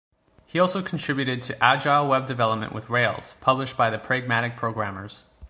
[0.47, 5.25] He also contributed to "Agile Web Development with Rails", published by The Pragmatic Programmers.